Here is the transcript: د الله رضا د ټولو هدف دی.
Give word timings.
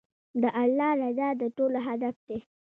د 0.41 0.43
الله 0.61 0.89
رضا 1.01 1.29
د 1.39 1.41
ټولو 1.57 1.79
هدف 1.87 2.15
دی. 2.27 2.37